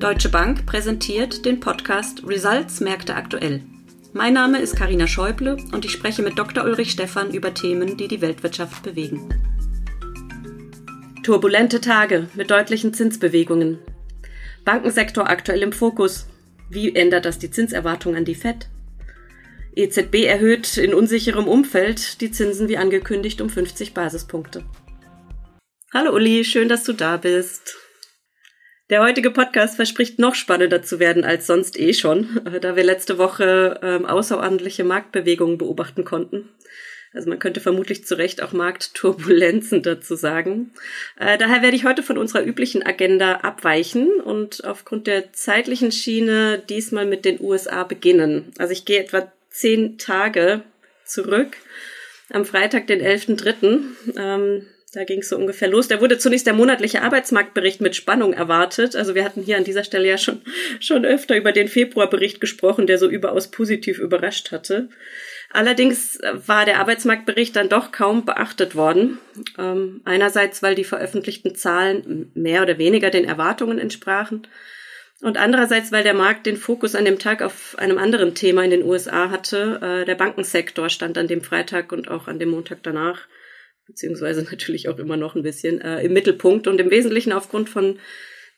Deutsche 0.00 0.30
Bank 0.30 0.64
präsentiert 0.64 1.44
den 1.44 1.60
Podcast 1.60 2.26
Results 2.26 2.80
Märkte 2.80 3.14
aktuell. 3.14 3.60
Mein 4.14 4.32
Name 4.32 4.58
ist 4.58 4.74
Karina 4.74 5.06
Schäuble 5.06 5.58
und 5.72 5.84
ich 5.84 5.92
spreche 5.92 6.22
mit 6.22 6.38
Dr. 6.38 6.64
Ulrich 6.64 6.92
Stephan 6.92 7.34
über 7.34 7.52
Themen, 7.52 7.98
die 7.98 8.08
die 8.08 8.22
Weltwirtschaft 8.22 8.82
bewegen. 8.82 9.28
Turbulente 11.22 11.82
Tage 11.82 12.28
mit 12.34 12.50
deutlichen 12.50 12.94
Zinsbewegungen. 12.94 13.78
Bankensektor 14.64 15.28
aktuell 15.28 15.60
im 15.60 15.72
Fokus. 15.72 16.26
Wie 16.70 16.94
ändert 16.94 17.26
das 17.26 17.38
die 17.38 17.50
Zinserwartung 17.50 18.16
an 18.16 18.24
die 18.24 18.34
Fed? 18.34 18.70
EZB 19.76 20.24
erhöht 20.24 20.78
in 20.78 20.94
unsicherem 20.94 21.46
Umfeld 21.46 22.22
die 22.22 22.30
Zinsen 22.30 22.70
wie 22.70 22.78
angekündigt 22.78 23.42
um 23.42 23.50
50 23.50 23.92
Basispunkte. 23.92 24.64
Hallo 25.92 26.14
Uli, 26.14 26.42
schön, 26.46 26.70
dass 26.70 26.84
du 26.84 26.94
da 26.94 27.18
bist. 27.18 27.76
Der 28.90 29.02
heutige 29.02 29.30
Podcast 29.30 29.76
verspricht 29.76 30.18
noch 30.18 30.34
spannender 30.34 30.82
zu 30.82 30.98
werden 30.98 31.22
als 31.22 31.46
sonst 31.46 31.78
eh 31.78 31.94
schon, 31.94 32.40
da 32.60 32.74
wir 32.74 32.82
letzte 32.82 33.18
Woche 33.18 33.78
ähm, 33.84 34.04
außerordentliche 34.04 34.82
Marktbewegungen 34.82 35.58
beobachten 35.58 36.04
konnten. 36.04 36.48
Also 37.12 37.28
man 37.28 37.38
könnte 37.38 37.60
vermutlich 37.60 38.04
zu 38.04 38.18
Recht 38.18 38.42
auch 38.42 38.52
Marktturbulenzen 38.52 39.84
dazu 39.84 40.16
sagen. 40.16 40.72
Äh, 41.20 41.38
daher 41.38 41.62
werde 41.62 41.76
ich 41.76 41.84
heute 41.84 42.02
von 42.02 42.18
unserer 42.18 42.44
üblichen 42.44 42.84
Agenda 42.84 43.36
abweichen 43.36 44.20
und 44.20 44.64
aufgrund 44.64 45.06
der 45.06 45.32
zeitlichen 45.32 45.92
Schiene 45.92 46.60
diesmal 46.68 47.06
mit 47.06 47.24
den 47.24 47.40
USA 47.40 47.84
beginnen. 47.84 48.52
Also 48.58 48.72
ich 48.72 48.84
gehe 48.84 49.00
etwa 49.00 49.30
zehn 49.50 49.98
Tage 49.98 50.62
zurück 51.04 51.56
am 52.28 52.44
Freitag, 52.44 52.88
den 52.88 53.00
11.3. 53.00 53.82
Ähm, 54.16 54.66
da 54.92 55.04
ging 55.04 55.20
es 55.20 55.28
so 55.28 55.36
ungefähr 55.36 55.68
los. 55.68 55.86
Da 55.86 56.00
wurde 56.00 56.18
zunächst 56.18 56.46
der 56.46 56.54
monatliche 56.54 57.02
Arbeitsmarktbericht 57.02 57.80
mit 57.80 57.94
Spannung 57.94 58.32
erwartet. 58.32 58.96
Also 58.96 59.14
wir 59.14 59.24
hatten 59.24 59.42
hier 59.42 59.56
an 59.56 59.64
dieser 59.64 59.84
Stelle 59.84 60.08
ja 60.08 60.18
schon, 60.18 60.42
schon 60.80 61.04
öfter 61.04 61.36
über 61.36 61.52
den 61.52 61.68
Februarbericht 61.68 62.40
gesprochen, 62.40 62.88
der 62.88 62.98
so 62.98 63.08
überaus 63.08 63.52
positiv 63.52 64.00
überrascht 64.00 64.50
hatte. 64.50 64.88
Allerdings 65.52 66.18
war 66.46 66.64
der 66.64 66.80
Arbeitsmarktbericht 66.80 67.54
dann 67.54 67.68
doch 67.68 67.92
kaum 67.92 68.24
beachtet 68.24 68.74
worden. 68.74 69.18
Ähm, 69.58 70.00
einerseits, 70.04 70.62
weil 70.62 70.74
die 70.74 70.84
veröffentlichten 70.84 71.54
Zahlen 71.54 72.32
mehr 72.34 72.62
oder 72.62 72.78
weniger 72.78 73.10
den 73.10 73.24
Erwartungen 73.24 73.78
entsprachen. 73.78 74.48
Und 75.22 75.36
andererseits, 75.36 75.92
weil 75.92 76.02
der 76.02 76.14
Markt 76.14 76.46
den 76.46 76.56
Fokus 76.56 76.94
an 76.94 77.04
dem 77.04 77.18
Tag 77.18 77.42
auf 77.42 77.78
einem 77.78 77.98
anderen 77.98 78.34
Thema 78.34 78.64
in 78.64 78.70
den 78.70 78.84
USA 78.84 79.30
hatte. 79.30 79.80
Äh, 79.82 80.04
der 80.04 80.14
Bankensektor 80.16 80.88
stand 80.88 81.16
an 81.16 81.28
dem 81.28 81.42
Freitag 81.42 81.92
und 81.92 82.10
auch 82.10 82.26
an 82.26 82.40
dem 82.40 82.50
Montag 82.50 82.82
danach 82.82 83.28
beziehungsweise 83.90 84.42
natürlich 84.50 84.88
auch 84.88 84.98
immer 84.98 85.16
noch 85.16 85.34
ein 85.34 85.42
bisschen 85.42 85.80
äh, 85.80 86.02
im 86.02 86.12
Mittelpunkt 86.12 86.66
und 86.66 86.80
im 86.80 86.90
Wesentlichen 86.90 87.32
aufgrund 87.32 87.68
von 87.68 87.98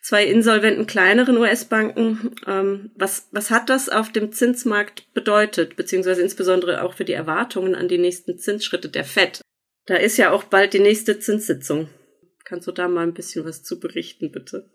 zwei 0.01 0.25
insolventen 0.25 0.85
kleineren 0.85 1.37
US-Banken. 1.37 2.35
Ähm, 2.45 2.91
was, 2.95 3.29
was 3.31 3.51
hat 3.51 3.69
das 3.69 3.89
auf 3.89 4.11
dem 4.11 4.31
Zinsmarkt 4.31 5.11
bedeutet, 5.13 5.75
beziehungsweise 5.75 6.21
insbesondere 6.21 6.83
auch 6.83 6.93
für 6.93 7.05
die 7.05 7.13
Erwartungen 7.13 7.73
an 7.73 7.87
die 7.87 7.97
nächsten 7.97 8.37
Zinsschritte 8.37 8.89
der 8.89 9.05
FED? 9.05 9.41
Da 9.85 9.95
ist 9.95 10.17
ja 10.17 10.31
auch 10.31 10.43
bald 10.43 10.73
die 10.73 10.79
nächste 10.79 11.19
Zinssitzung. 11.19 11.89
Kannst 12.45 12.67
du 12.67 12.71
da 12.71 12.87
mal 12.87 13.03
ein 13.03 13.13
bisschen 13.13 13.45
was 13.45 13.63
zu 13.63 13.79
berichten, 13.79 14.31
bitte? 14.31 14.69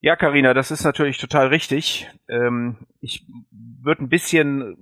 Ja, 0.00 0.16
Karina, 0.16 0.54
das 0.54 0.70
ist 0.70 0.84
natürlich 0.84 1.18
total 1.18 1.48
richtig. 1.48 2.08
Ähm, 2.28 2.86
ich 3.00 3.26
würde 3.50 4.04
ein 4.04 4.08
bisschen 4.08 4.76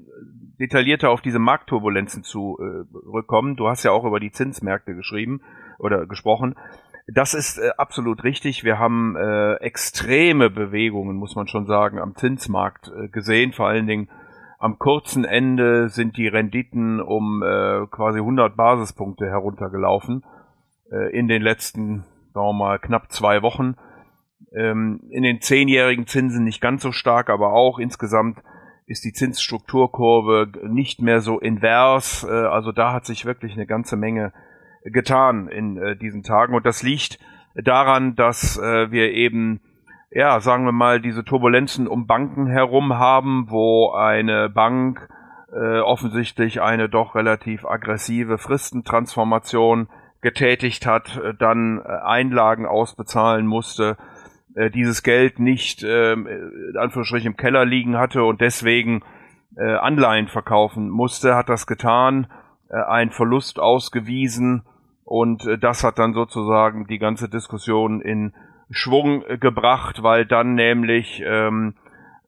detaillierter 0.58 1.10
auf 1.10 1.20
diese 1.20 1.38
Marktturbulenzen 1.38 2.22
zurückkommen. 2.22 3.52
Äh, 3.52 3.56
du 3.56 3.68
hast 3.68 3.82
ja 3.82 3.92
auch 3.92 4.04
über 4.04 4.20
die 4.20 4.32
Zinsmärkte 4.32 4.94
geschrieben 4.94 5.42
oder 5.78 6.06
gesprochen. 6.06 6.54
Das 7.06 7.34
ist 7.34 7.58
äh, 7.58 7.70
absolut 7.76 8.24
richtig. 8.24 8.64
Wir 8.64 8.78
haben 8.78 9.16
äh, 9.16 9.54
extreme 9.56 10.50
Bewegungen, 10.50 11.16
muss 11.16 11.36
man 11.36 11.48
schon 11.48 11.66
sagen, 11.66 11.98
am 11.98 12.16
Zinsmarkt 12.16 12.90
äh, 12.96 13.08
gesehen. 13.08 13.52
Vor 13.52 13.66
allen 13.66 13.86
Dingen 13.86 14.08
am 14.58 14.78
kurzen 14.78 15.26
Ende 15.26 15.90
sind 15.90 16.16
die 16.16 16.28
Renditen 16.28 17.00
um 17.00 17.42
äh, 17.42 17.86
quasi 17.90 18.20
100 18.20 18.56
Basispunkte 18.56 19.26
heruntergelaufen 19.26 20.24
äh, 20.90 21.14
in 21.14 21.28
den 21.28 21.42
letzten, 21.42 22.04
sagen 22.32 22.46
wir 22.46 22.52
mal, 22.54 22.78
knapp 22.78 23.12
zwei 23.12 23.42
Wochen. 23.42 23.76
Ähm, 24.56 25.00
in 25.10 25.24
den 25.24 25.42
zehnjährigen 25.42 26.06
Zinsen 26.06 26.44
nicht 26.44 26.62
ganz 26.62 26.82
so 26.82 26.92
stark, 26.92 27.28
aber 27.28 27.52
auch 27.52 27.78
insgesamt 27.78 28.38
ist 28.86 29.04
die 29.04 29.12
Zinsstrukturkurve 29.12 30.48
nicht 30.68 31.00
mehr 31.00 31.20
so 31.20 31.38
invers. 31.38 32.24
Äh, 32.24 32.32
also 32.32 32.72
da 32.72 32.92
hat 32.92 33.06
sich 33.06 33.24
wirklich 33.24 33.54
eine 33.54 33.66
ganze 33.66 33.96
Menge 33.96 34.32
getan 34.84 35.48
in 35.48 35.78
äh, 35.78 35.96
diesen 35.96 36.22
Tagen. 36.22 36.54
Und 36.54 36.66
das 36.66 36.82
liegt 36.82 37.18
daran, 37.54 38.14
dass 38.14 38.58
äh, 38.58 38.90
wir 38.90 39.12
eben, 39.12 39.60
ja, 40.10 40.40
sagen 40.40 40.64
wir 40.64 40.72
mal, 40.72 41.00
diese 41.00 41.24
Turbulenzen 41.24 41.88
um 41.88 42.06
Banken 42.06 42.46
herum 42.46 42.94
haben, 42.94 43.46
wo 43.48 43.92
eine 43.92 44.48
Bank 44.48 45.08
offensichtlich 45.84 46.60
eine 46.60 46.88
doch 46.88 47.14
relativ 47.14 47.64
aggressive 47.64 48.38
Fristentransformation 48.38 49.86
getätigt 50.20 50.84
hat, 50.84 51.22
dann 51.38 51.80
Einlagen 51.80 52.66
ausbezahlen 52.66 53.46
musste, 53.46 53.96
äh, 54.54 54.70
dieses 54.70 55.02
Geld 55.02 55.38
nicht 55.38 55.82
äh, 55.82 56.12
in 56.12 56.76
Anführungsstrichen 56.78 57.32
im 57.32 57.36
Keller 57.36 57.64
liegen 57.64 57.98
hatte 57.98 58.24
und 58.24 58.40
deswegen 58.40 59.02
äh, 59.56 59.74
Anleihen 59.74 60.28
verkaufen 60.28 60.90
musste, 60.90 61.34
hat 61.34 61.48
das 61.48 61.66
getan, 61.66 62.26
äh, 62.68 62.76
einen 62.76 63.10
Verlust 63.10 63.58
ausgewiesen 63.58 64.62
und 65.04 65.46
äh, 65.46 65.58
das 65.58 65.84
hat 65.84 65.98
dann 65.98 66.14
sozusagen 66.14 66.86
die 66.86 66.98
ganze 66.98 67.28
Diskussion 67.28 68.00
in 68.00 68.32
Schwung 68.70 69.22
äh, 69.26 69.38
gebracht, 69.38 70.02
weil 70.02 70.26
dann 70.26 70.54
nämlich 70.54 71.22
ähm, 71.24 71.74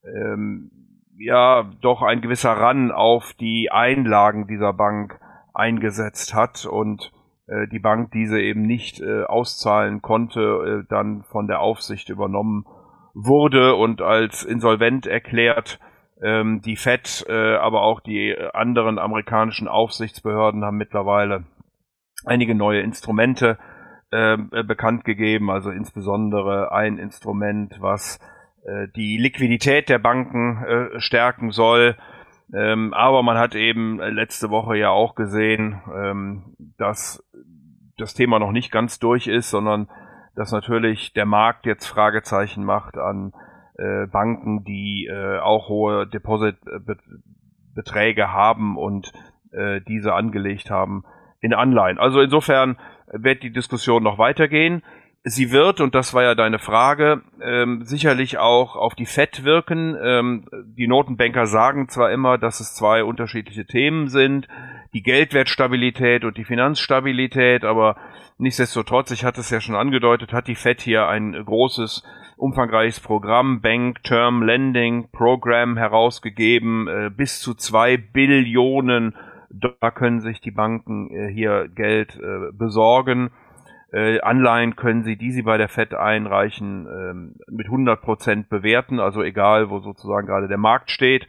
ähm, 0.04 0.70
ja 1.18 1.70
doch 1.80 2.02
ein 2.02 2.20
gewisser 2.20 2.56
Run 2.56 2.92
auf 2.92 3.32
die 3.34 3.70
Einlagen 3.70 4.46
dieser 4.46 4.72
Bank 4.72 5.18
eingesetzt 5.54 6.34
hat 6.34 6.66
und 6.66 7.12
äh, 7.46 7.66
die 7.68 7.78
Bank 7.78 8.10
diese 8.12 8.40
eben 8.40 8.62
nicht 8.62 9.00
äh, 9.00 9.24
auszahlen 9.24 10.02
konnte, 10.02 10.40
äh, 10.84 10.88
dann 10.88 11.24
von 11.24 11.46
der 11.46 11.60
Aufsicht 11.60 12.08
übernommen 12.08 12.64
wurde 13.14 13.74
und 13.74 14.02
als 14.02 14.42
insolvent 14.42 15.06
erklärt. 15.06 15.80
Ähm, 16.22 16.62
die 16.62 16.76
Fed, 16.76 17.26
äh, 17.28 17.56
aber 17.56 17.82
auch 17.82 18.00
die 18.00 18.34
anderen 18.52 18.98
amerikanischen 18.98 19.68
Aufsichtsbehörden 19.68 20.64
haben 20.64 20.76
mittlerweile 20.76 21.44
einige 22.24 22.54
neue 22.54 22.80
Instrumente 22.80 23.58
äh, 24.10 24.36
bekannt 24.62 25.04
gegeben, 25.04 25.50
also 25.50 25.70
insbesondere 25.70 26.72
ein 26.72 26.98
Instrument, 26.98 27.76
was 27.80 28.18
äh, 28.64 28.88
die 28.96 29.18
Liquidität 29.18 29.88
der 29.88 29.98
Banken 29.98 30.64
äh, 30.64 31.00
stärken 31.00 31.50
soll. 31.50 31.96
Ähm, 32.54 32.94
aber 32.94 33.22
man 33.22 33.38
hat 33.38 33.54
eben 33.54 33.98
letzte 33.98 34.50
Woche 34.50 34.76
ja 34.76 34.90
auch 34.90 35.14
gesehen, 35.14 35.80
ähm, 35.94 36.56
dass 36.78 37.22
das 37.96 38.14
Thema 38.14 38.38
noch 38.38 38.52
nicht 38.52 38.70
ganz 38.70 38.98
durch 38.98 39.26
ist, 39.26 39.50
sondern 39.50 39.88
dass 40.36 40.52
natürlich 40.52 41.12
der 41.14 41.26
Markt 41.26 41.66
jetzt 41.66 41.86
Fragezeichen 41.86 42.64
macht 42.64 42.98
an 42.98 43.32
äh, 43.78 44.06
Banken, 44.06 44.64
die 44.64 45.08
äh, 45.10 45.38
auch 45.38 45.68
hohe 45.68 46.06
Depositbeträge 46.06 48.32
haben 48.32 48.76
und 48.76 49.12
äh, 49.52 49.80
diese 49.80 50.14
angelegt 50.14 50.70
haben 50.70 51.04
in 51.40 51.54
Anleihen. 51.54 51.98
Also 51.98 52.20
insofern 52.20 52.76
wird 53.12 53.42
die 53.42 53.52
Diskussion 53.52 54.02
noch 54.02 54.18
weitergehen. 54.18 54.82
Sie 55.28 55.50
wird, 55.50 55.80
und 55.80 55.96
das 55.96 56.14
war 56.14 56.22
ja 56.22 56.36
deine 56.36 56.60
Frage, 56.60 57.20
ähm, 57.42 57.84
sicherlich 57.84 58.38
auch 58.38 58.76
auf 58.76 58.94
die 58.94 59.06
FED 59.06 59.42
wirken. 59.42 59.96
Ähm, 60.00 60.46
die 60.76 60.86
Notenbanker 60.86 61.48
sagen 61.48 61.88
zwar 61.88 62.12
immer, 62.12 62.38
dass 62.38 62.60
es 62.60 62.76
zwei 62.76 63.02
unterschiedliche 63.02 63.66
Themen 63.66 64.06
sind, 64.06 64.46
die 64.94 65.02
Geldwertstabilität 65.02 66.24
und 66.24 66.36
die 66.36 66.44
Finanzstabilität, 66.44 67.64
aber 67.64 67.96
nichtsdestotrotz, 68.38 69.10
ich 69.10 69.24
hatte 69.24 69.40
es 69.40 69.50
ja 69.50 69.60
schon 69.60 69.74
angedeutet, 69.74 70.32
hat 70.32 70.46
die 70.46 70.54
FED 70.54 70.80
hier 70.80 71.08
ein 71.08 71.32
großes, 71.32 72.04
umfangreiches 72.36 73.00
Programm, 73.00 73.60
Bank 73.60 74.04
Term 74.04 74.44
Lending 74.44 75.10
Program 75.10 75.76
herausgegeben, 75.76 76.86
äh, 76.86 77.10
bis 77.10 77.40
zu 77.40 77.54
zwei 77.54 77.96
Billionen, 77.96 79.16
da 79.50 79.90
können 79.90 80.20
sich 80.20 80.40
die 80.40 80.52
Banken 80.52 81.10
äh, 81.10 81.32
hier 81.32 81.66
Geld 81.66 82.14
äh, 82.14 82.52
besorgen 82.52 83.32
äh, 83.92 84.20
Anleihen 84.20 84.76
können 84.76 85.04
Sie, 85.04 85.16
die 85.16 85.30
Sie 85.30 85.42
bei 85.42 85.58
der 85.58 85.68
FED 85.68 85.94
einreichen, 85.94 86.86
ähm, 86.86 87.34
mit 87.48 87.66
100 87.66 88.00
Prozent 88.00 88.48
bewerten, 88.48 89.00
also 89.00 89.22
egal, 89.22 89.70
wo 89.70 89.80
sozusagen 89.80 90.26
gerade 90.26 90.48
der 90.48 90.58
Markt 90.58 90.90
steht. 90.90 91.26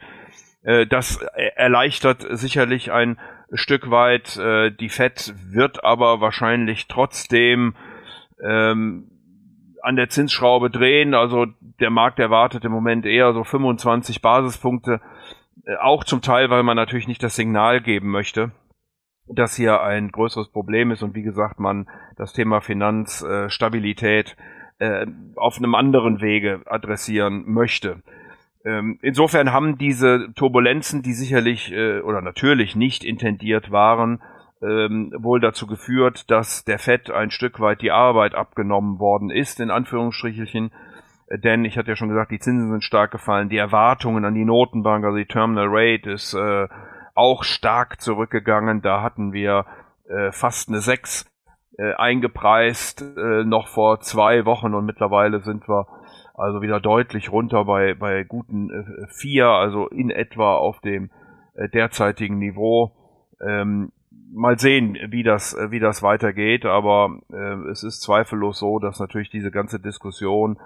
Äh, 0.62 0.86
das 0.86 1.16
erleichtert 1.56 2.26
sicherlich 2.30 2.92
ein 2.92 3.18
Stück 3.52 3.90
weit. 3.90 4.36
Äh, 4.36 4.70
die 4.72 4.88
FED 4.88 5.34
wird 5.50 5.84
aber 5.84 6.20
wahrscheinlich 6.20 6.88
trotzdem 6.88 7.74
ähm, 8.44 9.10
an 9.82 9.96
der 9.96 10.08
Zinsschraube 10.08 10.70
drehen. 10.70 11.14
Also 11.14 11.46
der 11.80 11.90
Markt 11.90 12.18
erwartet 12.18 12.64
im 12.64 12.72
Moment 12.72 13.06
eher 13.06 13.32
so 13.32 13.44
25 13.44 14.20
Basispunkte. 14.20 15.00
Äh, 15.64 15.76
auch 15.76 16.04
zum 16.04 16.22
Teil, 16.22 16.50
weil 16.50 16.62
man 16.62 16.76
natürlich 16.76 17.08
nicht 17.08 17.22
das 17.22 17.36
Signal 17.36 17.80
geben 17.80 18.10
möchte, 18.10 18.50
dass 19.30 19.56
hier 19.56 19.82
ein 19.82 20.10
größeres 20.10 20.48
Problem 20.48 20.90
ist 20.90 21.02
und 21.02 21.14
wie 21.14 21.22
gesagt, 21.22 21.60
man 21.60 21.88
das 22.16 22.32
Thema 22.32 22.60
Finanzstabilität 22.60 24.36
äh, 24.78 25.06
auf 25.36 25.58
einem 25.58 25.74
anderen 25.74 26.20
Wege 26.20 26.62
adressieren 26.66 27.44
möchte. 27.46 28.02
Ähm, 28.64 28.98
insofern 29.02 29.52
haben 29.52 29.78
diese 29.78 30.32
Turbulenzen, 30.34 31.02
die 31.02 31.12
sicherlich 31.12 31.72
äh, 31.72 32.00
oder 32.00 32.20
natürlich 32.20 32.76
nicht 32.76 33.04
intendiert 33.04 33.70
waren, 33.70 34.20
ähm, 34.60 35.12
wohl 35.16 35.40
dazu 35.40 35.66
geführt, 35.66 36.30
dass 36.30 36.64
der 36.64 36.78
FED 36.78 37.10
ein 37.10 37.30
Stück 37.30 37.60
weit 37.60 37.80
die 37.80 37.92
Arbeit 37.92 38.34
abgenommen 38.34 38.98
worden 38.98 39.30
ist, 39.30 39.60
in 39.60 39.70
Anführungsstrichelchen. 39.70 40.72
Denn 41.30 41.64
ich 41.64 41.76
hatte 41.76 41.90
ja 41.90 41.96
schon 41.96 42.08
gesagt, 42.08 42.30
die 42.30 42.38
Zinsen 42.38 42.70
sind 42.70 42.82
stark 42.82 43.10
gefallen, 43.10 43.48
die 43.48 43.58
Erwartungen 43.58 44.24
an 44.24 44.34
die 44.34 44.46
Notenbank, 44.46 45.04
also 45.04 45.16
die 45.16 45.26
Terminal 45.26 45.68
Rate 45.68 46.10
ist 46.10 46.34
äh, 46.34 46.66
auch 47.18 47.42
stark 47.42 48.00
zurückgegangen. 48.00 48.80
Da 48.80 49.02
hatten 49.02 49.32
wir 49.32 49.66
äh, 50.08 50.30
fast 50.32 50.68
eine 50.68 50.80
6 50.80 51.26
äh, 51.76 51.92
eingepreist, 51.94 53.02
äh, 53.02 53.44
noch 53.44 53.68
vor 53.68 54.00
zwei 54.00 54.44
Wochen 54.44 54.74
und 54.74 54.84
mittlerweile 54.84 55.40
sind 55.40 55.68
wir 55.68 55.86
also 56.34 56.62
wieder 56.62 56.80
deutlich 56.80 57.32
runter 57.32 57.64
bei, 57.64 57.94
bei 57.94 58.22
guten 58.22 58.70
äh, 58.70 59.42
also 59.42 59.88
in 59.88 60.10
etwa 60.10 60.56
auf 60.56 60.80
dem 60.80 61.10
äh, 61.54 61.68
derzeitigen 61.68 62.38
Niveau. 62.38 62.92
Ähm, 63.40 63.90
mal 64.32 64.58
sehen, 64.58 64.96
wie 65.08 65.24
das, 65.24 65.56
wie 65.70 65.80
das 65.80 66.02
weitergeht, 66.02 66.66
aber 66.66 67.18
äh, 67.32 67.70
es 67.70 67.82
ist 67.82 68.02
zweifellos 68.02 68.58
so, 68.60 68.78
dass 68.78 69.00
natürlich 69.00 69.30
diese 69.30 69.50
ganze 69.50 69.80
Diskussion 69.80 70.58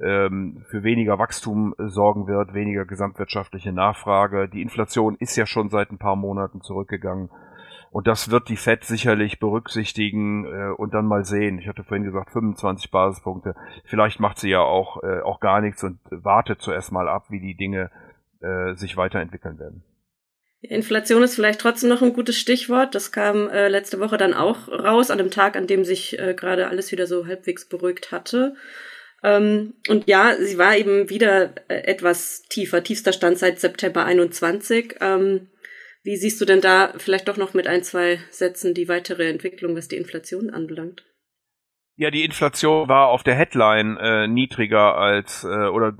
ähm, 0.00 0.64
für 0.68 0.82
weniger 0.82 1.18
Wachstum 1.18 1.74
sorgen 1.78 2.26
wird, 2.26 2.54
weniger 2.54 2.84
gesamtwirtschaftliche 2.84 3.72
Nachfrage. 3.72 4.48
Die 4.48 4.62
Inflation 4.62 5.16
ist 5.16 5.36
ja 5.36 5.46
schon 5.46 5.68
seit 5.68 5.90
ein 5.90 5.98
paar 5.98 6.16
Monaten 6.16 6.60
zurückgegangen. 6.60 7.30
Und 7.90 8.06
das 8.06 8.30
wird 8.30 8.48
die 8.48 8.56
Fed 8.56 8.84
sicherlich 8.84 9.38
berücksichtigen 9.38 10.46
äh, 10.46 10.72
und 10.74 10.94
dann 10.94 11.04
mal 11.04 11.24
sehen. 11.24 11.58
Ich 11.58 11.68
hatte 11.68 11.84
vorhin 11.84 12.04
gesagt 12.04 12.30
25 12.32 12.90
Basispunkte. 12.90 13.54
Vielleicht 13.84 14.18
macht 14.18 14.38
sie 14.38 14.48
ja 14.48 14.60
auch, 14.60 15.02
äh, 15.02 15.20
auch 15.20 15.40
gar 15.40 15.60
nichts 15.60 15.84
und 15.84 15.98
wartet 16.10 16.62
zuerst 16.62 16.90
mal 16.90 17.06
ab, 17.06 17.26
wie 17.28 17.40
die 17.40 17.54
Dinge 17.54 17.90
äh, 18.40 18.74
sich 18.74 18.96
weiterentwickeln 18.96 19.58
werden. 19.58 19.84
Inflation 20.62 21.22
ist 21.22 21.34
vielleicht 21.34 21.60
trotzdem 21.60 21.90
noch 21.90 22.02
ein 22.02 22.12
gutes 22.12 22.38
Stichwort. 22.38 22.94
Das 22.94 23.12
kam 23.12 23.48
äh, 23.50 23.68
letzte 23.68 24.00
Woche 24.00 24.16
dann 24.16 24.32
auch 24.32 24.68
raus, 24.68 25.10
an 25.10 25.18
dem 25.18 25.30
Tag, 25.30 25.56
an 25.56 25.66
dem 25.66 25.84
sich 25.84 26.18
äh, 26.18 26.34
gerade 26.34 26.68
alles 26.68 26.92
wieder 26.92 27.06
so 27.06 27.26
halbwegs 27.26 27.68
beruhigt 27.68 28.10
hatte. 28.12 28.54
Ähm, 29.22 29.74
und 29.88 30.08
ja, 30.08 30.34
sie 30.38 30.58
war 30.58 30.76
eben 30.76 31.08
wieder 31.08 31.54
äh, 31.68 31.84
etwas 31.84 32.42
tiefer, 32.48 32.82
tiefster 32.82 33.12
Stand 33.12 33.38
seit 33.38 33.60
September 33.60 34.04
21. 34.04 34.96
Ähm, 35.00 35.48
wie 36.02 36.16
siehst 36.16 36.40
du 36.40 36.44
denn 36.44 36.60
da 36.60 36.92
vielleicht 36.96 37.28
doch 37.28 37.36
noch 37.36 37.54
mit 37.54 37.68
ein, 37.68 37.84
zwei 37.84 38.18
Sätzen 38.30 38.74
die 38.74 38.88
weitere 38.88 39.28
Entwicklung, 39.28 39.76
was 39.76 39.86
die 39.86 39.96
Inflation 39.96 40.50
anbelangt? 40.50 41.04
Ja, 41.94 42.10
die 42.10 42.24
Inflation 42.24 42.88
war 42.88 43.08
auf 43.08 43.22
der 43.22 43.34
Headline 43.34 43.96
äh, 43.98 44.26
niedriger 44.26 44.96
als 44.96 45.44
äh, 45.44 45.68
oder 45.68 45.96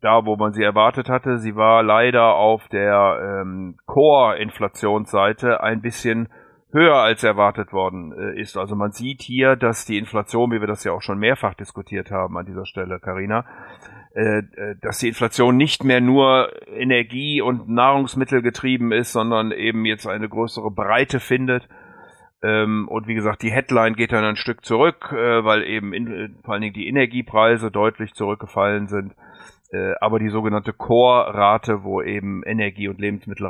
da, 0.00 0.26
wo 0.26 0.36
man 0.36 0.52
sie 0.52 0.62
erwartet 0.62 1.08
hatte. 1.08 1.38
Sie 1.38 1.54
war 1.56 1.82
leider 1.82 2.34
auf 2.34 2.68
der 2.68 3.42
ähm, 3.42 3.76
Core-Inflationsseite 3.86 5.62
ein 5.62 5.80
bisschen 5.80 6.28
höher 6.72 6.96
als 6.96 7.24
erwartet 7.24 7.72
worden 7.72 8.12
äh, 8.12 8.40
ist. 8.40 8.56
Also 8.56 8.76
man 8.76 8.92
sieht 8.92 9.22
hier, 9.22 9.56
dass 9.56 9.84
die 9.84 9.98
Inflation, 9.98 10.52
wie 10.52 10.60
wir 10.60 10.68
das 10.68 10.84
ja 10.84 10.92
auch 10.92 11.02
schon 11.02 11.18
mehrfach 11.18 11.54
diskutiert 11.54 12.10
haben 12.10 12.36
an 12.38 12.46
dieser 12.46 12.66
Stelle, 12.66 13.00
Karina, 13.00 13.44
äh, 14.14 14.38
äh, 14.38 14.76
dass 14.80 14.98
die 14.98 15.08
Inflation 15.08 15.56
nicht 15.56 15.84
mehr 15.84 16.00
nur 16.00 16.50
Energie- 16.68 17.40
und 17.40 17.68
Nahrungsmittel 17.68 18.42
getrieben 18.42 18.92
ist, 18.92 19.12
sondern 19.12 19.52
eben 19.52 19.84
jetzt 19.84 20.06
eine 20.06 20.28
größere 20.28 20.70
Breite 20.70 21.20
findet. 21.20 21.68
Ähm, 22.42 22.88
und 22.88 23.06
wie 23.06 23.14
gesagt, 23.14 23.42
die 23.42 23.52
Headline 23.52 23.94
geht 23.94 24.12
dann 24.12 24.24
ein 24.24 24.36
Stück 24.36 24.64
zurück, 24.64 25.12
weil 25.12 25.62
eben 25.62 25.92
in, 25.92 26.36
vor 26.44 26.54
allen 26.54 26.62
Dingen 26.62 26.74
die 26.74 26.88
Energiepreise 26.88 27.70
deutlich 27.70 28.14
zurückgefallen 28.14 28.88
sind. 28.88 29.14
aber 30.00 30.18
die 30.18 30.30
sogenannte 30.30 30.72
Core-Rate, 30.72 31.84
wo 31.84 32.02
eben 32.02 32.42
Energie 32.42 32.88
und 32.88 32.98
Lebensmittel 32.98 33.46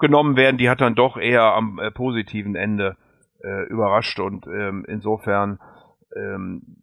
rausgenommen 0.00 0.36
werden, 0.36 0.58
die 0.58 0.70
hat 0.70 0.80
dann 0.80 0.94
doch 0.94 1.16
eher 1.16 1.42
am 1.42 1.80
positiven 1.94 2.54
Ende 2.54 2.96
überrascht 3.70 4.20
und 4.20 4.46
ähm, 4.46 4.84
insofern 4.86 5.58
ähm, 6.14 6.80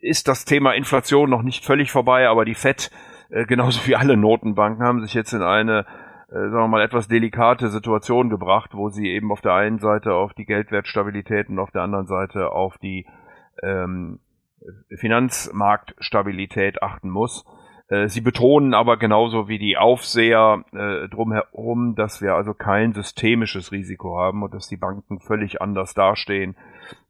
ist 0.00 0.28
das 0.28 0.44
Thema 0.44 0.72
Inflation 0.72 1.30
noch 1.30 1.42
nicht 1.42 1.64
völlig 1.64 1.92
vorbei, 1.92 2.28
aber 2.28 2.44
die 2.44 2.54
FED, 2.54 2.90
äh, 3.30 3.44
genauso 3.44 3.86
wie 3.86 3.96
alle 3.96 4.16
Notenbanken, 4.16 4.84
haben 4.84 5.00
sich 5.02 5.14
jetzt 5.14 5.32
in 5.32 5.42
eine, 5.42 5.84
äh, 6.28 6.34
sagen 6.34 6.52
wir 6.52 6.68
mal, 6.68 6.82
etwas 6.82 7.08
delikate 7.08 7.68
Situation 7.68 8.30
gebracht, 8.30 8.70
wo 8.72 8.88
sie 8.88 9.08
eben 9.08 9.30
auf 9.30 9.40
der 9.40 9.54
einen 9.54 9.78
Seite 9.78 10.14
auf 10.14 10.32
die 10.32 10.46
Geldwertstabilität 10.46 11.48
und 11.48 11.58
auf 11.58 11.70
der 11.70 11.82
anderen 11.82 12.06
Seite 12.06 12.50
auf 12.50 12.78
die 12.78 13.06
ähm, 13.62 14.20
Finanzmarktstabilität 14.96 16.82
achten 16.82 17.10
muss. 17.10 17.44
Äh, 17.90 18.08
sie 18.08 18.20
betonen 18.20 18.72
aber 18.72 18.96
genauso 18.96 19.48
wie 19.48 19.58
die 19.58 19.76
Aufseher 19.76 20.64
äh, 20.72 21.08
drumherum, 21.08 21.96
dass 21.96 22.22
wir 22.22 22.34
also 22.34 22.54
kein 22.54 22.92
systemisches 22.92 23.72
Risiko 23.72 24.18
haben 24.18 24.42
und 24.42 24.54
dass 24.54 24.68
die 24.68 24.76
Banken 24.76 25.18
völlig 25.18 25.60
anders 25.60 25.92
dastehen, 25.92 26.56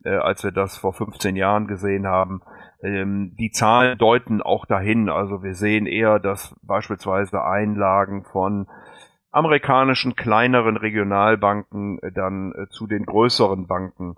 äh, 0.05 0.17
als 0.17 0.43
wir 0.43 0.53
das 0.53 0.79
vor 0.79 0.95
15 0.95 1.37
Jahren 1.37 1.67
gesehen 1.67 2.07
haben. 2.07 2.41
Ähm, 2.83 3.37
die 3.39 3.51
Zahlen 3.51 3.99
deuten 3.99 4.41
auch 4.41 4.65
dahin. 4.65 5.11
Also 5.11 5.43
wir 5.43 5.55
sehen 5.55 5.87
eher, 5.87 6.19
dass 6.19 6.57
beispielsweise 6.63 7.45
Einlagen 7.45 8.25
von 8.25 8.67
amerikanischen 9.33 10.17
kleineren 10.17 10.79
Regionalbanken 10.79 11.99
äh, 11.99 12.11
dann 12.11 12.53
äh, 12.53 12.69
zu 12.69 12.87
den 12.87 13.05
größeren 13.05 13.67
Banken 13.67 14.17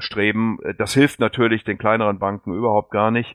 streben. 0.00 0.58
Das 0.76 0.92
hilft 0.92 1.18
natürlich 1.18 1.64
den 1.64 1.78
kleineren 1.78 2.18
Banken 2.18 2.52
überhaupt 2.52 2.90
gar 2.90 3.10
nicht 3.10 3.34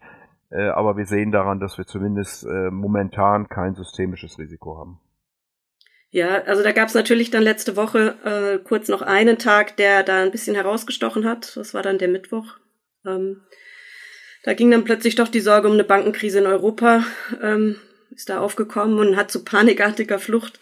äh, 0.54 0.70
aber 0.70 0.98
wir 0.98 1.06
sehen 1.06 1.32
daran, 1.32 1.60
dass 1.60 1.78
wir 1.78 1.86
zumindest 1.86 2.46
äh, 2.46 2.70
momentan 2.70 3.50
kein 3.50 3.76
systemisches 3.76 4.38
Risiko 4.38 4.78
haben. 4.78 5.00
Ja, 6.12 6.44
also 6.44 6.62
da 6.62 6.72
gab 6.72 6.90
es 6.90 6.94
natürlich 6.94 7.32
dann 7.32 7.42
letzte 7.42 7.76
Woche 7.76 8.16
äh, 8.24 8.64
kurz 8.64 8.88
noch 8.88 9.02
einen 9.02 9.40
Tag, 9.40 9.78
der 9.78 10.04
da 10.04 10.22
ein 10.22 10.30
bisschen 10.30 10.54
herausgestochen 10.54 11.26
hat. 11.26 11.58
Das 11.58 11.74
war 11.74 11.82
dann 11.82 11.98
der 11.98 12.08
Mittwoch. 12.08 12.58
Ähm, 13.04 13.42
da 14.44 14.54
ging 14.54 14.70
dann 14.70 14.84
plötzlich 14.84 15.16
doch 15.16 15.28
die 15.28 15.40
Sorge 15.40 15.68
um 15.68 15.74
eine 15.74 15.84
Bankenkrise 15.84 16.38
in 16.38 16.46
Europa, 16.46 17.04
ähm, 17.42 17.78
ist 18.12 18.30
da 18.30 18.40
aufgekommen 18.40 19.00
und 19.00 19.16
hat 19.16 19.32
zu 19.32 19.44
panikartiger 19.44 20.20
Flucht 20.20 20.60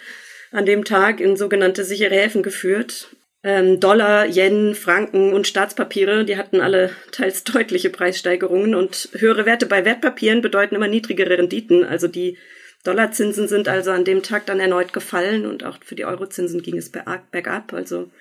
an 0.51 0.65
dem 0.65 0.85
Tag 0.85 1.19
in 1.19 1.35
sogenannte 1.35 1.83
sichere 1.83 2.15
Häfen 2.15 2.43
geführt. 2.43 3.13
Ähm, 3.43 3.79
Dollar, 3.79 4.27
Yen, 4.27 4.75
Franken 4.75 5.33
und 5.33 5.47
Staatspapiere, 5.47 6.25
die 6.25 6.37
hatten 6.37 6.61
alle 6.61 6.91
teils 7.11 7.43
deutliche 7.43 7.89
Preissteigerungen 7.89 8.75
und 8.75 9.09
höhere 9.13 9.45
Werte 9.45 9.65
bei 9.65 9.83
Wertpapieren 9.83 10.41
bedeuten 10.41 10.75
immer 10.75 10.87
niedrigere 10.87 11.37
Renditen. 11.37 11.83
Also 11.83 12.07
die 12.07 12.37
Dollarzinsen 12.83 13.47
sind 13.47 13.67
also 13.67 13.91
an 13.91 14.05
dem 14.05 14.23
Tag 14.23 14.45
dann 14.45 14.59
erneut 14.59 14.93
gefallen 14.93 15.45
und 15.45 15.63
auch 15.63 15.77
für 15.83 15.95
die 15.95 16.05
Eurozinsen 16.05 16.61
ging 16.61 16.77
es 16.77 16.91
bergab. 16.91 17.73
Also 17.73 18.11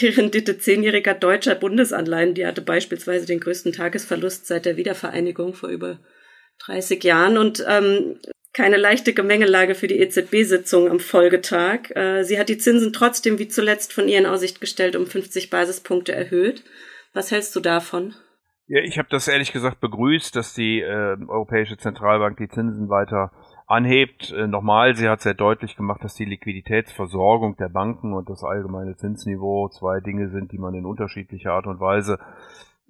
die 0.00 0.08
Rendite 0.08 0.58
zehnjähriger 0.58 1.14
deutscher 1.14 1.54
Bundesanleihen, 1.54 2.34
die 2.34 2.46
hatte 2.46 2.62
beispielsweise 2.62 3.26
den 3.26 3.40
größten 3.40 3.72
Tagesverlust 3.72 4.46
seit 4.46 4.64
der 4.64 4.76
Wiedervereinigung 4.76 5.54
vor 5.54 5.68
über 5.68 5.98
30 6.64 7.02
Jahren. 7.04 7.36
Und 7.36 7.64
ähm, 7.68 8.18
keine 8.52 8.76
leichte 8.76 9.14
Gemengelage 9.14 9.74
für 9.74 9.86
die 9.86 9.98
EZB-Sitzung 9.98 10.90
am 10.90 11.00
Folgetag. 11.00 11.90
Äh, 11.94 12.24
sie 12.24 12.38
hat 12.38 12.48
die 12.48 12.58
Zinsen 12.58 12.92
trotzdem 12.92 13.38
wie 13.38 13.48
zuletzt 13.48 13.92
von 13.92 14.08
ihr 14.08 14.18
in 14.18 14.26
Aussicht 14.26 14.60
gestellt 14.60 14.96
um 14.96 15.06
50 15.06 15.50
Basispunkte 15.50 16.12
erhöht. 16.12 16.62
Was 17.14 17.30
hältst 17.30 17.56
du 17.56 17.60
davon? 17.60 18.14
Ja, 18.66 18.80
ich 18.80 18.98
habe 18.98 19.08
das 19.10 19.28
ehrlich 19.28 19.52
gesagt 19.52 19.80
begrüßt, 19.80 20.36
dass 20.36 20.54
die 20.54 20.80
äh, 20.80 21.16
Europäische 21.28 21.76
Zentralbank 21.76 22.38
die 22.38 22.48
Zinsen 22.48 22.88
weiter 22.88 23.32
anhebt. 23.66 24.32
Äh, 24.32 24.46
nochmal, 24.46 24.94
sie 24.96 25.08
hat 25.08 25.20
sehr 25.20 25.34
deutlich 25.34 25.76
gemacht, 25.76 26.04
dass 26.04 26.14
die 26.14 26.24
Liquiditätsversorgung 26.24 27.56
der 27.56 27.68
Banken 27.68 28.12
und 28.12 28.28
das 28.28 28.44
allgemeine 28.44 28.96
Zinsniveau 28.96 29.68
zwei 29.68 30.00
Dinge 30.00 30.28
sind, 30.28 30.52
die 30.52 30.58
man 30.58 30.74
in 30.74 30.86
unterschiedlicher 30.86 31.52
Art 31.52 31.66
und 31.66 31.80
Weise 31.80 32.18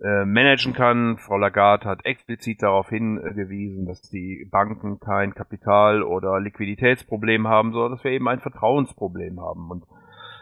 äh, 0.03 0.25
managen 0.25 0.73
kann. 0.73 1.17
Frau 1.19 1.39
Lagarde 1.39 1.89
hat 1.89 2.05
explizit 2.05 2.63
darauf 2.63 2.89
hingewiesen, 2.89 3.87
dass 3.87 4.03
die 4.03 4.47
Banken 4.51 4.99
kein 5.01 5.35
Kapital- 5.35 6.03
oder 6.03 6.41
Liquiditätsproblem 6.41 7.47
haben, 7.47 7.73
sondern 7.73 7.93
dass 7.93 8.05
wir 8.05 8.11
eben 8.11 8.29
ein 8.29 8.41
Vertrauensproblem 8.41 9.41
haben. 9.41 9.71
Und 9.71 9.85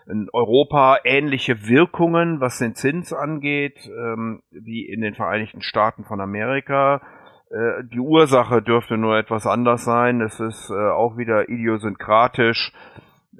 in 0.09 0.29
Europa 0.33 0.99
ähnliche 1.05 1.69
Wirkungen, 1.69 2.41
was 2.41 2.59
den 2.59 2.75
Zins 2.75 3.13
angeht, 3.13 3.87
ähm, 3.87 4.43
wie 4.51 4.85
in 4.87 5.03
den 5.03 5.15
Vereinigten 5.15 5.63
Staaten 5.63 6.05
von 6.05 6.21
Amerika. 6.21 7.03
Äh, 7.51 7.85
die 7.93 8.01
Ursache 8.01 8.63
dürfte 8.63 8.97
nur 8.97 9.17
etwas 9.17 9.47
anders 9.47 9.85
sein. 9.85 10.21
Es 10.21 10.41
ist 10.41 10.71
äh, 10.71 10.75
auch 10.75 11.17
wieder 11.17 11.49
idiosynkratisch 11.49 12.73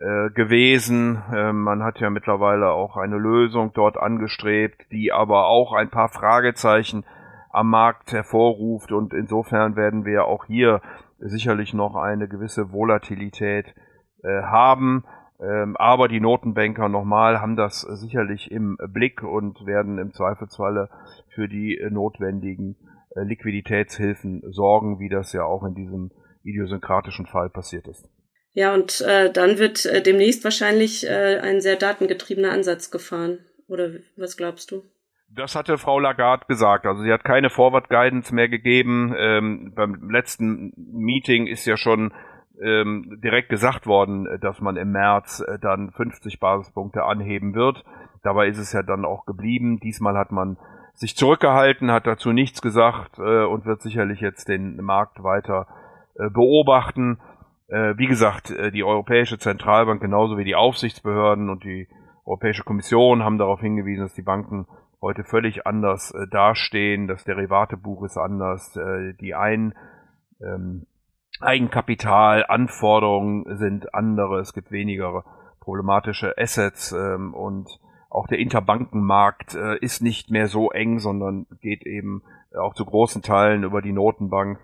äh, 0.01 0.31
gewesen. 0.31 1.23
Äh, 1.31 1.53
man 1.53 1.83
hat 1.83 2.01
ja 2.01 2.09
mittlerweile 2.09 2.71
auch 2.71 2.97
eine 2.97 3.19
Lösung 3.19 3.73
dort 3.75 3.99
angestrebt, 3.99 4.91
die 4.91 5.13
aber 5.13 5.47
auch 5.47 5.75
ein 5.75 5.91
paar 5.91 6.09
Fragezeichen 6.09 7.05
am 7.51 7.69
Markt 7.69 8.13
hervorruft 8.13 8.93
und 8.93 9.13
insofern 9.13 9.77
werden 9.77 10.07
wir 10.07 10.25
auch 10.25 10.47
hier 10.47 10.81
sicherlich 11.19 11.75
noch 11.75 11.97
eine 11.97 12.29
gewisse 12.29 12.73
Volatilität 12.73 13.75
äh, 14.23 14.43
haben. 14.43 15.05
Ähm, 15.39 15.77
aber 15.77 16.09
die 16.09 16.21
Notenbanker 16.21 16.89
nochmal 16.89 17.41
haben 17.41 17.57
das 17.57 17.81
sicherlich 17.81 18.51
im 18.51 18.79
Blick 18.89 19.23
und 19.23 19.67
werden 19.67 19.99
im 19.99 20.13
Zweifelsfalle 20.13 20.89
für 21.35 21.49
die 21.49 21.79
notwendigen 21.91 22.77
äh, 23.17 23.23
Liquiditätshilfen 23.23 24.43
sorgen, 24.51 24.99
wie 24.99 25.09
das 25.09 25.33
ja 25.35 25.45
auch 25.45 25.65
in 25.65 25.75
diesem 25.75 26.11
idiosynkratischen 26.43 27.27
Fall 27.27 27.51
passiert 27.51 27.87
ist. 27.87 28.09
Ja, 28.53 28.75
und 28.75 29.01
äh, 29.03 29.33
dann 29.33 29.59
wird 29.59 29.87
äh, 29.87 30.03
demnächst 30.03 30.43
wahrscheinlich 30.45 31.07
äh, 31.07 31.39
ein 31.41 31.61
sehr 31.61 31.77
datengetriebener 31.77 32.51
Ansatz 32.51 32.91
gefahren. 32.91 33.39
Oder 33.69 33.91
was 34.17 34.37
glaubst 34.37 34.73
du? 34.73 34.83
Das 35.33 35.55
hatte 35.55 35.79
Frau 35.79 36.01
Lagarde 36.01 36.47
gesagt. 36.49 36.87
Also 36.87 37.03
sie 37.03 37.13
hat 37.13 37.23
keine 37.23 37.51
Forward 37.51 37.89
Guidance 37.89 38.35
mehr 38.35 38.49
gegeben. 38.49 39.15
Ähm, 39.17 39.73
beim 39.77 40.11
letzten 40.11 40.73
Meeting 40.77 41.47
ist 41.47 41.67
ja 41.67 41.77
schon 41.77 42.13
ähm, 42.61 43.21
direkt 43.23 43.49
gesagt 43.49 43.87
worden, 43.87 44.27
dass 44.41 44.61
man 44.61 44.77
im 44.77 44.91
März 44.91 45.41
äh, 45.47 45.59
dann 45.61 45.93
50 45.93 46.41
Basispunkte 46.41 47.05
anheben 47.05 47.55
wird. 47.55 47.85
Dabei 48.25 48.49
ist 48.49 48.59
es 48.59 48.73
ja 48.73 48.83
dann 48.83 49.05
auch 49.05 49.25
geblieben. 49.25 49.79
Diesmal 49.79 50.19
hat 50.19 50.33
man 50.33 50.59
sich 50.95 51.17
zurückgehalten, 51.17 51.91
hat 51.91 52.07
dazu 52.07 52.33
nichts 52.33 52.61
gesagt 52.61 53.19
äh, 53.19 53.45
und 53.45 53.65
wird 53.65 53.83
sicherlich 53.83 54.21
jetzt 54.21 54.49
den 54.49 54.77
Markt 54.83 55.23
weiter 55.23 55.67
äh, 56.17 56.29
beobachten. 56.29 57.19
Äh, 57.71 57.97
wie 57.97 58.07
gesagt, 58.07 58.51
äh, 58.51 58.71
die 58.71 58.85
Europäische 58.85 59.39
Zentralbank 59.39 60.01
genauso 60.01 60.37
wie 60.37 60.45
die 60.45 60.57
Aufsichtsbehörden 60.57 61.49
und 61.49 61.65
die 61.65 61.89
Europäische 62.25 62.65
Kommission 62.65 63.23
haben 63.23 63.39
darauf 63.39 63.61
hingewiesen, 63.61 64.03
dass 64.03 64.15
die 64.15 64.23
Banken 64.23 64.67
heute 65.01 65.25
völlig 65.25 65.67
anders 65.67 66.13
äh, 66.13 66.27
dastehen. 66.31 67.09
Das 67.09 67.25
Derivatebuch 67.25 68.05
ist 68.05 68.19
anders. 68.19 68.77
Äh, 68.77 69.15
die 69.21 69.35
ein, 69.35 69.75
ähm, 70.41 70.87
Eigenkapitalanforderungen 71.41 73.57
sind 73.57 73.95
andere. 73.95 74.41
Es 74.41 74.53
gibt 74.53 74.71
weniger 74.71 75.25
problematische 75.61 76.37
Assets 76.37 76.93
ähm, 76.93 77.33
und 77.35 77.81
auch 78.11 78.27
der 78.27 78.39
Interbankenmarkt 78.39 79.55
äh, 79.55 79.79
ist 79.79 80.03
nicht 80.03 80.31
mehr 80.31 80.49
so 80.49 80.71
eng, 80.71 80.99
sondern 80.99 81.47
geht 81.61 81.87
eben 81.87 82.23
auch 82.61 82.75
zu 82.75 82.85
großen 82.85 83.23
Teilen 83.23 83.63
über 83.63 83.81
die 83.81 83.93
Notenbank. 83.93 84.59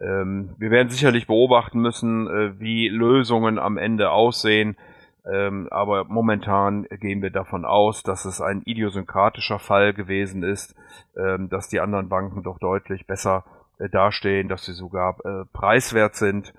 Ähm, 0.00 0.54
wir 0.58 0.70
werden 0.70 0.88
sicherlich 0.88 1.26
beobachten 1.26 1.80
müssen, 1.80 2.26
äh, 2.26 2.58
wie 2.58 2.88
Lösungen 2.88 3.58
am 3.58 3.76
Ende 3.76 4.10
aussehen. 4.10 4.76
Ähm, 5.30 5.68
aber 5.70 6.04
momentan 6.04 6.84
gehen 6.84 7.20
wir 7.20 7.30
davon 7.30 7.64
aus, 7.64 8.02
dass 8.02 8.24
es 8.24 8.40
ein 8.40 8.62
idiosynkratischer 8.64 9.58
Fall 9.58 9.92
gewesen 9.92 10.42
ist, 10.42 10.74
ähm, 11.16 11.50
dass 11.50 11.68
die 11.68 11.80
anderen 11.80 12.08
Banken 12.08 12.42
doch 12.42 12.58
deutlich 12.58 13.06
besser 13.06 13.44
äh, 13.78 13.90
dastehen, 13.90 14.48
dass 14.48 14.64
sie 14.64 14.72
sogar 14.72 15.18
äh, 15.24 15.44
preiswert 15.52 16.14
sind 16.14 16.54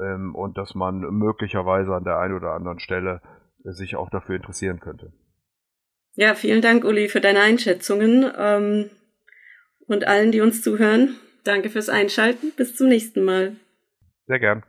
ähm, 0.00 0.34
und 0.34 0.56
dass 0.56 0.74
man 0.74 1.00
möglicherweise 1.00 1.94
an 1.94 2.04
der 2.04 2.18
einen 2.18 2.34
oder 2.34 2.52
anderen 2.52 2.78
Stelle 2.78 3.20
äh, 3.64 3.72
sich 3.72 3.96
auch 3.96 4.08
dafür 4.08 4.36
interessieren 4.36 4.80
könnte. 4.80 5.12
Ja, 6.14 6.34
vielen 6.34 6.62
Dank, 6.62 6.84
Uli, 6.84 7.08
für 7.08 7.20
deine 7.20 7.40
Einschätzungen 7.40 8.30
ähm, 8.36 8.90
und 9.86 10.06
allen, 10.06 10.32
die 10.32 10.40
uns 10.40 10.62
zuhören. 10.62 11.16
Danke 11.48 11.70
fürs 11.70 11.88
Einschalten. 11.88 12.52
Bis 12.54 12.76
zum 12.76 12.88
nächsten 12.88 13.24
Mal. 13.24 13.56
Sehr 14.26 14.38
gern. 14.38 14.64